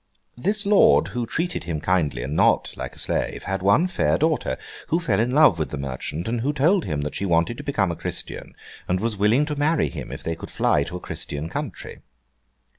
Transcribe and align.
This 0.35 0.65
lord, 0.65 1.09
who 1.09 1.27
treated 1.27 1.65
him 1.65 1.79
kindly 1.79 2.23
and 2.23 2.35
not 2.35 2.75
like 2.75 2.95
a 2.95 2.97
slave, 2.97 3.43
had 3.43 3.61
one 3.61 3.85
fair 3.85 4.17
daughter, 4.17 4.57
who 4.87 4.99
fell 4.99 5.19
in 5.19 5.29
love 5.29 5.59
with 5.59 5.69
the 5.69 5.77
merchant; 5.77 6.27
and 6.27 6.41
who 6.41 6.53
told 6.53 6.85
him 6.85 7.01
that 7.01 7.13
she 7.13 7.23
wanted 7.27 7.57
to 7.57 7.63
become 7.63 7.91
a 7.91 7.95
Christian, 7.95 8.55
and 8.87 8.99
was 8.99 9.15
willing 9.15 9.45
to 9.45 9.55
marry 9.55 9.89
him 9.89 10.11
if 10.11 10.23
they 10.23 10.35
could 10.35 10.49
fly 10.49 10.81
to 10.85 10.97
a 10.97 10.99
Christian 10.99 11.49
country. 11.49 11.99